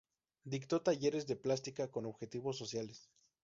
[0.45, 3.07] Dictó talleres de plástica con objetivos sociales.